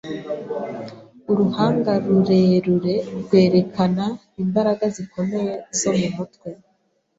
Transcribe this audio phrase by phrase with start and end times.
[1.31, 4.05] Uruhanga rurerure rwerekana
[4.43, 6.47] imbaraga zikomeye zo mumutwe.